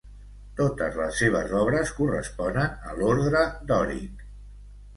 [0.59, 4.29] Totes les seves obres corresponen a l'ordre dòric.